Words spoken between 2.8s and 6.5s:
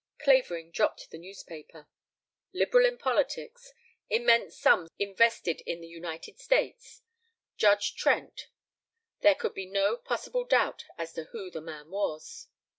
in politics. Immense sums invested in the United